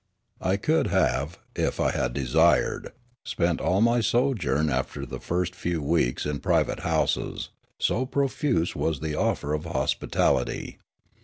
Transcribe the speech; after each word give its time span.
Aleofanian 0.41 0.55
Devotion 0.63 0.83
to 0.83 0.83
Truth 0.83 0.93
41 0.95 1.03
I 1.03 1.05
could 1.05 1.05
have, 1.27 1.39
if 1.55 1.79
I 1.79 1.91
had 1.91 2.13
desired, 2.13 2.91
spent 3.23 3.61
all 3.61 3.81
my 3.81 4.01
sojourn 4.01 4.69
after 4.71 5.05
the 5.05 5.19
first 5.19 5.53
few 5.53 5.79
weeks 5.83 6.25
in 6.25 6.39
private 6.39 6.79
houses, 6.79 7.49
so 7.77 8.07
profuse 8.07 8.75
was 8.75 8.99
the 9.01 9.13
offer 9.13 9.53
of 9.53 9.65
hospitality. 9.65 10.79